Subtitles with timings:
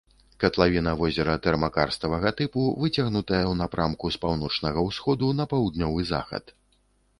[0.43, 6.45] Катлавіна возера тэрмакарставага тыпу, выцягнутая ў напрамку з паўночнага ўсходу на паўднёвы захад.